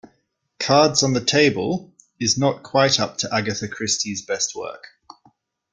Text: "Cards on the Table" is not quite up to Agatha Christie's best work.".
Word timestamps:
"Cards 0.59 1.03
on 1.03 1.13
the 1.13 1.23
Table" 1.23 1.93
is 2.19 2.35
not 2.35 2.63
quite 2.63 2.99
up 2.99 3.19
to 3.19 3.31
Agatha 3.31 3.67
Christie's 3.67 4.23
best 4.25 4.55
work.". 4.55 4.87